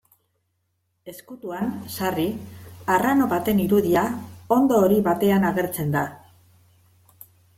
[1.11, 2.25] Ezkutuan, sarri,
[2.95, 4.05] arrano baten irudia
[4.57, 6.05] hondo hori batean agertzen da.